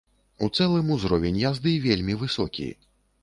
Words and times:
У 0.45 0.47
цэлым 0.57 0.87
узровень 0.95 1.37
язды 1.43 1.75
вельмі 1.85 2.17
высокі. 2.25 2.69